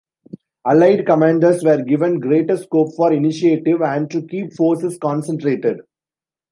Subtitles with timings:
[0.65, 5.81] Allied commanders were given greater scope for initiative and to keep forces concentrated.